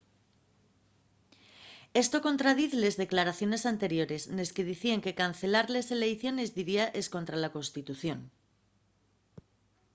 esto 2.03 2.17
contradiz 2.27 2.71
les 2.83 2.95
declaraciones 3.03 3.63
anteriores 3.73 4.21
nes 4.35 4.49
que 4.55 4.67
dicíen 4.71 5.03
que 5.05 5.17
cancelar 5.21 5.65
les 5.75 5.87
eleiciones 5.97 6.55
diría 6.59 6.85
escontra 7.01 7.37
la 7.43 7.53
constitución 7.57 8.19